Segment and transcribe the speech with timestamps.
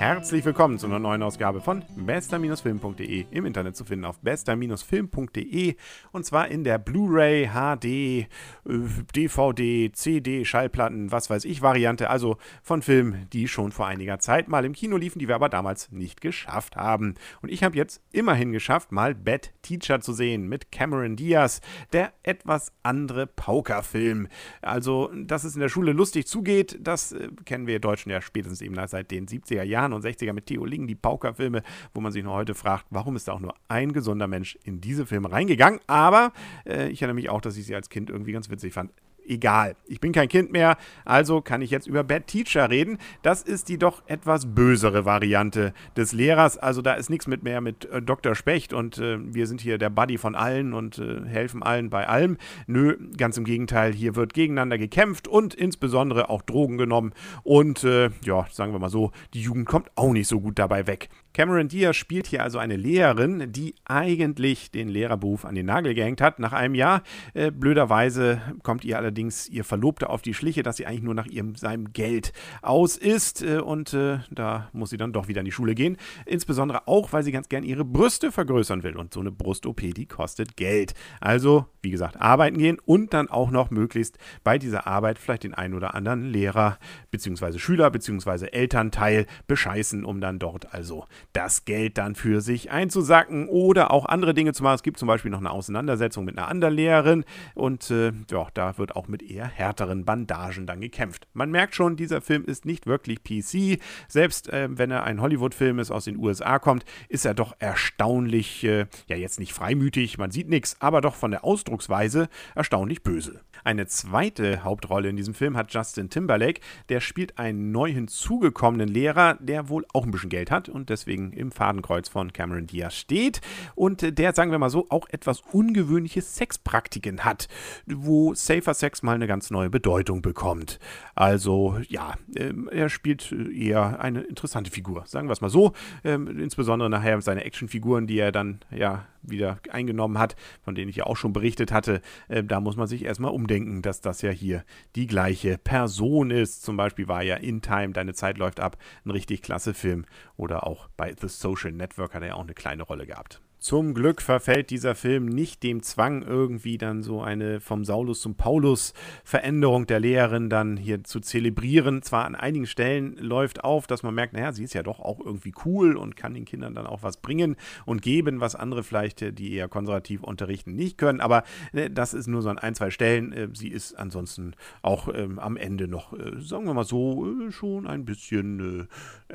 [0.00, 5.76] Herzlich willkommen zu einer neuen Ausgabe von bester-film.de im Internet zu finden auf bester-film.de
[6.12, 8.26] und zwar in der Blu-ray, HD,
[8.64, 14.48] DVD, CD, Schallplatten, was weiß ich Variante, also von Filmen, die schon vor einiger Zeit
[14.48, 17.16] mal im Kino liefen, die wir aber damals nicht geschafft haben.
[17.42, 21.60] Und ich habe jetzt immerhin geschafft, mal Bad Teacher zu sehen mit Cameron Diaz,
[21.92, 24.28] der etwas andere Paukerfilm.
[24.62, 28.62] Also, dass es in der Schule lustig zugeht, das äh, kennen wir Deutschen ja spätestens
[28.62, 31.62] eben seit den 70er Jahren und 60er mit Theo Ling, die Paukerfilme,
[31.94, 34.80] wo man sich noch heute fragt, warum ist da auch nur ein gesunder Mensch in
[34.80, 35.80] diese Filme reingegangen.
[35.86, 36.32] Aber
[36.66, 38.90] äh, ich erinnere mich auch, dass ich sie als Kind irgendwie ganz witzig fand
[39.30, 39.76] egal.
[39.86, 42.98] Ich bin kein Kind mehr, also kann ich jetzt über Bad Teacher reden.
[43.22, 46.58] Das ist die doch etwas bösere Variante des Lehrers.
[46.58, 48.34] Also da ist nichts mit mehr mit äh, Dr.
[48.34, 52.08] Specht und äh, wir sind hier der Buddy von allen und äh, helfen allen bei
[52.08, 52.36] allem.
[52.66, 57.12] Nö, ganz im Gegenteil, hier wird gegeneinander gekämpft und insbesondere auch Drogen genommen.
[57.42, 60.86] Und äh, ja, sagen wir mal so, die Jugend kommt auch nicht so gut dabei
[60.86, 61.08] weg.
[61.32, 66.20] Cameron Diaz spielt hier also eine Lehrerin, die eigentlich den Lehrerberuf an den Nagel gehängt
[66.20, 66.40] hat.
[66.40, 67.02] Nach einem Jahr,
[67.34, 71.26] äh, blöderweise, kommt ihr allerdings ihr Verlobter auf die Schliche, dass sie eigentlich nur nach
[71.26, 72.32] ihrem, seinem Geld
[72.62, 73.42] aus ist.
[73.42, 75.96] Äh, und äh, da muss sie dann doch wieder in die Schule gehen.
[76.26, 78.96] Insbesondere auch, weil sie ganz gern ihre Brüste vergrößern will.
[78.96, 80.94] Und so eine Brust-OP, die kostet Geld.
[81.20, 85.54] Also, wie gesagt, arbeiten gehen und dann auch noch möglichst bei dieser Arbeit vielleicht den
[85.54, 86.78] einen oder anderen Lehrer
[87.10, 87.58] bzw.
[87.58, 88.46] Schüler bzw.
[88.46, 94.34] Elternteil bescheißen, um dann dort also das Geld dann für sich einzusacken oder auch andere
[94.34, 94.74] Dinge zu machen.
[94.74, 98.78] Es gibt zum Beispiel noch eine Auseinandersetzung mit einer anderen Lehrerin und äh, ja, da
[98.78, 101.28] wird auch mit eher härteren Bandagen dann gekämpft.
[101.32, 103.80] Man merkt schon, dieser Film ist nicht wirklich PC.
[104.08, 108.64] Selbst äh, wenn er ein Hollywood-Film ist, aus den USA kommt, ist er doch erstaunlich,
[108.64, 113.40] äh, ja jetzt nicht freimütig, man sieht nichts, aber doch von der Ausdrucksweise erstaunlich böse.
[113.62, 116.60] Eine zweite Hauptrolle in diesem Film hat Justin Timberlake.
[116.88, 121.32] Der spielt einen neu hinzugekommenen Lehrer, der wohl auch ein bisschen Geld hat und deswegen
[121.32, 123.40] im Fadenkreuz von Cameron Diaz steht.
[123.74, 127.48] Und der, sagen wir mal so, auch etwas ungewöhnliche Sexpraktiken hat,
[127.86, 130.78] wo Safer Sex mal eine ganz neue Bedeutung bekommt.
[131.14, 135.72] Also ja, ähm, er spielt eher eine interessante Figur, sagen wir es mal so.
[136.02, 140.96] Ähm, insbesondere nachher seine Actionfiguren, die er dann ja wieder eingenommen hat, von denen ich
[140.96, 144.30] ja auch schon berichtet hatte, äh, da muss man sich erstmal umdenken, dass das ja
[144.30, 144.64] hier
[144.96, 146.62] die gleiche Person ist.
[146.62, 150.04] Zum Beispiel war ja In Time, Deine Zeit läuft ab, ein richtig klasse Film.
[150.36, 153.40] Oder auch bei The Social Network hat er ja auch eine kleine Rolle gehabt.
[153.60, 158.34] Zum Glück verfällt dieser Film nicht dem Zwang, irgendwie dann so eine vom Saulus zum
[158.34, 162.00] Paulus Veränderung der Lehrerin dann hier zu zelebrieren.
[162.00, 165.20] Zwar an einigen Stellen läuft auf, dass man merkt, naja, sie ist ja doch auch
[165.20, 169.20] irgendwie cool und kann den Kindern dann auch was bringen und geben, was andere vielleicht,
[169.20, 171.20] äh, die eher konservativ unterrichten, nicht können.
[171.20, 171.44] Aber
[171.74, 173.30] äh, das ist nur so an ein, zwei Stellen.
[173.34, 178.06] Äh, sie ist ansonsten auch ähm, am Ende noch, sagen wir mal so, schon ein
[178.06, 178.88] bisschen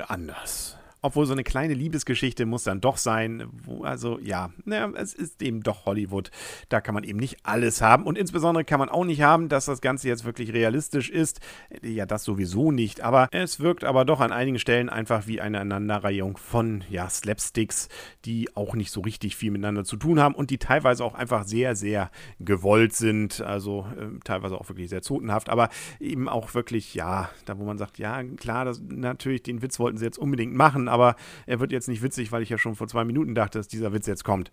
[0.08, 3.48] anders obwohl so eine kleine Liebesgeschichte muss dann doch sein.
[3.82, 6.30] Also ja, naja, es ist eben doch Hollywood.
[6.68, 8.04] Da kann man eben nicht alles haben.
[8.04, 11.40] Und insbesondere kann man auch nicht haben, dass das Ganze jetzt wirklich realistisch ist.
[11.82, 13.00] Ja, das sowieso nicht.
[13.00, 17.88] Aber es wirkt aber doch an einigen Stellen einfach wie eine Aneinanderreihung von ja, Slapsticks,
[18.24, 21.44] die auch nicht so richtig viel miteinander zu tun haben und die teilweise auch einfach
[21.44, 23.40] sehr, sehr gewollt sind.
[23.40, 25.68] Also äh, teilweise auch wirklich sehr zotenhaft, aber
[26.00, 29.98] eben auch wirklich, ja, da wo man sagt, ja, klar, das, natürlich, den Witz wollten
[29.98, 30.95] sie jetzt unbedingt machen, aber
[31.46, 33.92] er wird jetzt nicht witzig, weil ich ja schon vor zwei Minuten dachte, dass dieser
[33.92, 34.50] Witz jetzt kommt.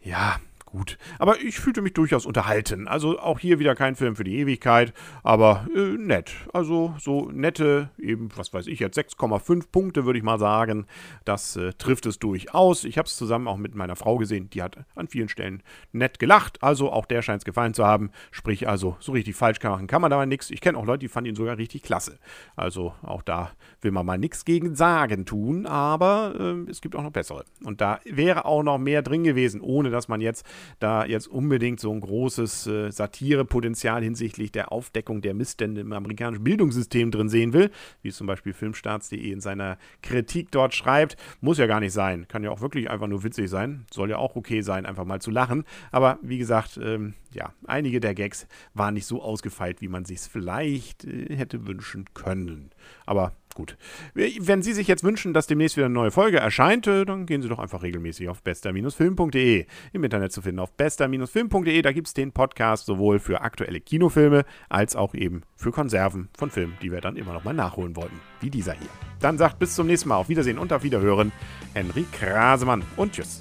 [0.00, 0.36] Ja,
[0.74, 0.98] gut.
[1.18, 2.88] Aber ich fühlte mich durchaus unterhalten.
[2.88, 4.92] Also auch hier wieder kein Film für die Ewigkeit,
[5.22, 6.32] aber äh, nett.
[6.52, 10.86] Also so nette, eben, was weiß ich jetzt, 6,5 Punkte würde ich mal sagen.
[11.24, 12.84] Das äh, trifft es durchaus.
[12.84, 14.50] Ich habe es zusammen auch mit meiner Frau gesehen.
[14.50, 16.62] Die hat an vielen Stellen nett gelacht.
[16.62, 18.10] Also auch der scheint es gefallen zu haben.
[18.30, 20.50] Sprich also, so richtig falsch machen kann man dabei nichts.
[20.50, 22.18] Ich kenne auch Leute, die fanden ihn sogar richtig klasse.
[22.56, 27.02] Also auch da will man mal nichts gegen sagen tun, aber äh, es gibt auch
[27.02, 27.44] noch bessere.
[27.62, 30.44] Und da wäre auch noch mehr drin gewesen, ohne dass man jetzt
[30.78, 36.44] da jetzt unbedingt so ein großes äh, Satirepotenzial hinsichtlich der Aufdeckung der Missstände im amerikanischen
[36.44, 37.70] Bildungssystem drin sehen will,
[38.02, 41.16] wie zum Beispiel Filmstarts.de in seiner Kritik dort schreibt.
[41.40, 42.26] Muss ja gar nicht sein.
[42.28, 43.86] Kann ja auch wirklich einfach nur witzig sein.
[43.92, 45.64] Soll ja auch okay sein, einfach mal zu lachen.
[45.90, 50.18] Aber wie gesagt, ähm, ja, einige der Gags waren nicht so ausgefeilt, wie man sich
[50.18, 52.70] es vielleicht äh, hätte wünschen können.
[53.06, 53.76] Aber gut.
[54.14, 57.42] Wenn Sie sich jetzt wünschen, dass demnächst wieder eine neue Folge erscheint, äh, dann gehen
[57.42, 59.66] Sie doch einfach regelmäßig auf bester-film.de.
[59.92, 61.82] Im Internet zu finden auf bester-film.de.
[61.82, 66.50] Da gibt es den Podcast sowohl für aktuelle Kinofilme als auch eben für Konserven von
[66.50, 68.20] Filmen, die wir dann immer noch mal nachholen wollten.
[68.40, 68.90] Wie dieser hier.
[69.20, 70.16] Dann sagt bis zum nächsten Mal.
[70.16, 71.32] Auf Wiedersehen und auf Wiederhören.
[71.72, 73.40] Henry Krasemann und tschüss.